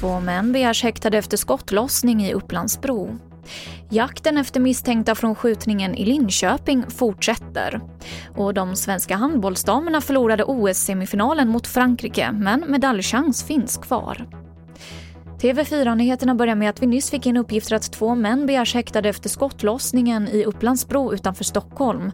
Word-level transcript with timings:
Två 0.00 0.20
män 0.20 0.52
begärs 0.52 0.82
häktade 0.82 1.18
efter 1.18 1.36
skottlossning 1.36 2.22
i 2.24 2.34
Upplandsbro. 2.34 3.18
Jakten 3.90 4.38
efter 4.38 4.60
misstänkta 4.60 5.14
från 5.14 5.34
skjutningen 5.34 5.94
i 5.94 6.04
Linköping 6.04 6.90
fortsätter. 6.90 7.80
Och 8.36 8.54
de 8.54 8.76
svenska 8.76 9.16
handbollsdamerna 9.16 10.00
förlorade 10.00 10.44
OS-semifinalen 10.44 11.48
mot 11.48 11.66
Frankrike 11.66 12.32
men 12.32 12.64
medaljchans 12.68 13.44
finns 13.44 13.76
kvar. 13.76 14.26
TV4-nyheterna 15.46 16.34
börjar 16.34 16.54
med 16.54 16.70
att 16.70 16.82
vi 16.82 16.86
nyss 16.86 17.10
fick 17.10 17.26
in 17.26 17.36
uppgifter 17.36 17.76
att 17.76 17.92
två 17.92 18.14
män 18.14 18.46
begärs 18.46 18.74
häktade 18.74 19.08
efter 19.08 19.28
skottlossningen 19.28 20.28
i 20.28 20.44
Upplandsbro 20.44 21.12
utanför 21.14 21.44
Stockholm. 21.44 22.12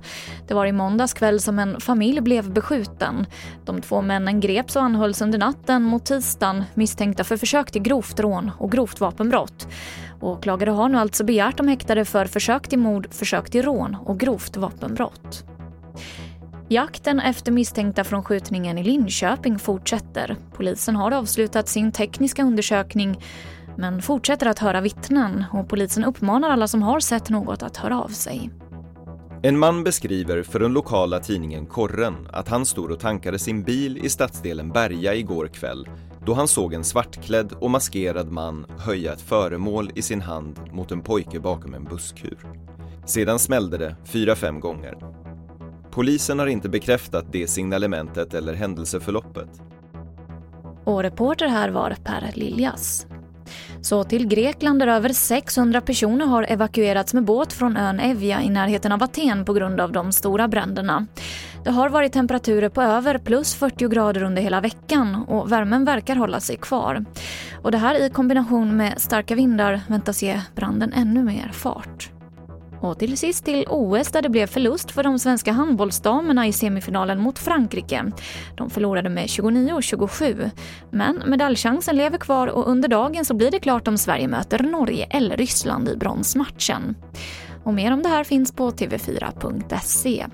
Det 0.48 0.54
var 0.54 0.66
i 0.66 0.72
måndags 0.72 1.12
kväll 1.12 1.40
som 1.40 1.58
en 1.58 1.80
familj 1.80 2.20
blev 2.20 2.52
beskjuten. 2.52 3.26
De 3.64 3.80
två 3.80 4.02
männen 4.02 4.40
greps 4.40 4.76
och 4.76 4.82
anhölls 4.82 5.22
under 5.22 5.38
natten 5.38 5.82
mot 5.82 6.04
tisdagen 6.04 6.64
misstänkta 6.74 7.24
för 7.24 7.36
försök 7.36 7.70
till 7.70 7.82
grovt 7.82 8.20
rån 8.20 8.50
och 8.58 8.72
grovt 8.72 9.00
vapenbrott. 9.00 9.68
Åklagare 10.20 10.70
har 10.70 10.88
nu 10.88 10.98
alltså 10.98 11.24
begärt 11.24 11.56
de 11.56 11.68
häktade 11.68 12.04
för 12.04 12.26
försök 12.26 12.68
till 12.68 12.78
mord, 12.78 13.08
försök 13.10 13.50
till 13.50 13.62
rån 13.62 13.96
och 14.04 14.20
grovt 14.20 14.56
vapenbrott. 14.56 15.51
Jakten 16.72 17.20
efter 17.20 17.52
misstänkta 17.52 18.04
från 18.04 18.24
skjutningen 18.24 18.78
i 18.78 18.84
Linköping 18.84 19.58
fortsätter. 19.58 20.36
Polisen 20.52 20.96
har 20.96 21.10
avslutat 21.10 21.68
sin 21.68 21.92
tekniska 21.92 22.42
undersökning 22.42 23.20
men 23.76 24.02
fortsätter 24.02 24.46
att 24.46 24.58
höra 24.58 24.80
vittnen 24.80 25.44
och 25.52 25.68
polisen 25.68 26.04
uppmanar 26.04 26.50
alla 26.50 26.68
som 26.68 26.82
har 26.82 27.00
sett 27.00 27.28
något 27.28 27.62
att 27.62 27.76
höra 27.76 28.02
av 28.02 28.08
sig. 28.08 28.50
En 29.42 29.58
man 29.58 29.84
beskriver 29.84 30.42
för 30.42 30.58
den 30.58 30.72
lokala 30.72 31.20
tidningen 31.20 31.66
Korren 31.66 32.28
att 32.32 32.48
han 32.48 32.66
stod 32.66 32.90
och 32.90 33.00
tankade 33.00 33.38
sin 33.38 33.62
bil 33.62 33.98
i 33.98 34.08
stadsdelen 34.08 34.70
Berga 34.70 35.14
igår 35.14 35.46
kväll 35.46 35.88
då 36.26 36.34
han 36.34 36.48
såg 36.48 36.74
en 36.74 36.84
svartklädd 36.84 37.52
och 37.52 37.70
maskerad 37.70 38.30
man 38.30 38.66
höja 38.78 39.12
ett 39.12 39.22
föremål 39.22 39.90
i 39.94 40.02
sin 40.02 40.20
hand 40.20 40.60
mot 40.70 40.92
en 40.92 41.00
pojke 41.00 41.40
bakom 41.40 41.74
en 41.74 41.84
busskur. 41.84 42.38
Sedan 43.06 43.38
smällde 43.38 43.78
det 43.78 43.96
fyra, 44.04 44.36
fem 44.36 44.60
gånger. 44.60 45.21
Polisen 45.92 46.38
har 46.38 46.46
inte 46.46 46.68
bekräftat 46.68 47.24
det 47.32 47.46
signalementet 47.46 48.34
eller 48.34 48.54
händelseförloppet. 48.54 49.48
Och 50.84 51.02
reporter 51.02 51.46
här 51.48 51.68
var 51.68 51.96
Per 52.04 52.30
Liljas. 52.34 53.06
Så 53.80 54.04
till 54.04 54.26
Grekland 54.26 54.78
där 54.78 54.86
över 54.86 55.08
600 55.08 55.80
personer 55.80 56.26
har 56.26 56.46
evakuerats 56.48 57.14
med 57.14 57.24
båt 57.24 57.52
från 57.52 57.76
ön 57.76 58.00
Evia 58.00 58.42
i 58.42 58.48
närheten 58.48 58.92
av 58.92 59.02
Aten 59.02 59.44
på 59.44 59.52
grund 59.52 59.80
av 59.80 59.92
de 59.92 60.12
stora 60.12 60.48
bränderna. 60.48 61.06
Det 61.64 61.70
har 61.70 61.88
varit 61.88 62.12
temperaturer 62.12 62.68
på 62.68 62.82
över 62.82 63.18
plus 63.18 63.54
40 63.54 63.88
grader 63.88 64.22
under 64.22 64.42
hela 64.42 64.60
veckan 64.60 65.24
och 65.28 65.52
värmen 65.52 65.84
verkar 65.84 66.16
hålla 66.16 66.40
sig 66.40 66.56
kvar. 66.56 67.04
Och 67.62 67.70
det 67.70 67.78
här 67.78 68.06
i 68.06 68.10
kombination 68.10 68.76
med 68.76 69.00
starka 69.00 69.34
vindar 69.34 69.80
väntas 69.88 70.22
ge 70.22 70.40
branden 70.54 70.92
ännu 70.92 71.22
mer 71.22 71.50
fart. 71.52 72.10
Och 72.82 72.98
till 72.98 73.18
sist 73.18 73.44
till 73.44 73.64
OS 73.68 74.12
där 74.12 74.22
det 74.22 74.28
blev 74.28 74.46
förlust 74.46 74.90
för 74.90 75.02
de 75.02 75.18
svenska 75.18 75.52
handbollsdamerna 75.52 76.46
i 76.46 76.52
semifinalen 76.52 77.20
mot 77.20 77.38
Frankrike. 77.38 78.12
De 78.56 78.70
förlorade 78.70 79.08
med 79.08 79.26
29-27. 79.26 80.50
Men 80.90 81.22
medaljchansen 81.26 81.96
lever 81.96 82.18
kvar 82.18 82.46
och 82.46 82.68
under 82.68 82.88
dagen 82.88 83.24
så 83.24 83.34
blir 83.34 83.50
det 83.50 83.58
klart 83.58 83.88
om 83.88 83.98
Sverige 83.98 84.28
möter 84.28 84.58
Norge 84.58 85.06
eller 85.10 85.36
Ryssland 85.36 85.88
i 85.88 85.96
bronsmatchen. 85.96 86.94
Och 87.64 87.74
mer 87.74 87.92
om 87.92 88.02
det 88.02 88.08
här 88.08 88.24
finns 88.24 88.52
på 88.52 88.70
tv4.se. 88.70 90.26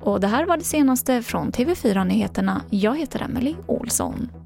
Och 0.00 0.20
det 0.20 0.26
här 0.26 0.46
var 0.46 0.56
det 0.56 0.64
senaste 0.64 1.22
från 1.22 1.52
TV4 1.52 2.04
Nyheterna. 2.04 2.62
Jag 2.70 2.98
heter 2.98 3.22
Emily 3.22 3.54
Olsson. 3.66 4.39